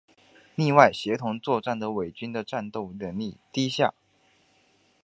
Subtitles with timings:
[0.55, 3.93] 另外协同作战的伪军的战斗能力低下。